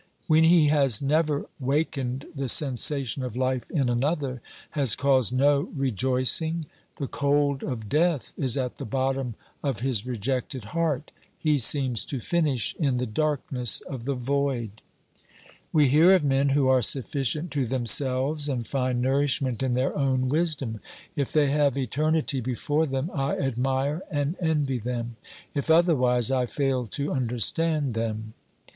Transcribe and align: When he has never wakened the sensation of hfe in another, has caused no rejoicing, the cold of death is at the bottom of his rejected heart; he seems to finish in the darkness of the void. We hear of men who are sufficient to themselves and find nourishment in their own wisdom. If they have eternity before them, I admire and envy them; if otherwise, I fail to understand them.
When 0.25 0.45
he 0.45 0.69
has 0.69 0.99
never 0.99 1.45
wakened 1.59 2.25
the 2.33 2.49
sensation 2.49 3.21
of 3.21 3.35
hfe 3.35 3.69
in 3.69 3.87
another, 3.87 4.41
has 4.71 4.95
caused 4.95 5.31
no 5.31 5.69
rejoicing, 5.75 6.65
the 6.95 7.05
cold 7.05 7.61
of 7.61 7.87
death 7.87 8.33
is 8.35 8.57
at 8.57 8.77
the 8.77 8.85
bottom 8.85 9.35
of 9.61 9.81
his 9.81 10.03
rejected 10.07 10.63
heart; 10.73 11.11
he 11.37 11.59
seems 11.59 12.03
to 12.05 12.19
finish 12.19 12.75
in 12.79 12.97
the 12.97 13.05
darkness 13.05 13.79
of 13.81 14.05
the 14.05 14.15
void. 14.15 14.81
We 15.71 15.87
hear 15.87 16.15
of 16.15 16.23
men 16.23 16.49
who 16.49 16.67
are 16.67 16.81
sufficient 16.81 17.51
to 17.51 17.67
themselves 17.67 18.49
and 18.49 18.65
find 18.65 19.03
nourishment 19.03 19.61
in 19.61 19.75
their 19.75 19.95
own 19.95 20.29
wisdom. 20.29 20.79
If 21.15 21.31
they 21.31 21.51
have 21.51 21.77
eternity 21.77 22.41
before 22.41 22.87
them, 22.87 23.11
I 23.13 23.37
admire 23.37 24.01
and 24.09 24.35
envy 24.39 24.79
them; 24.79 25.17
if 25.53 25.69
otherwise, 25.69 26.31
I 26.31 26.47
fail 26.47 26.87
to 26.87 27.11
understand 27.13 27.93
them. 27.93 28.33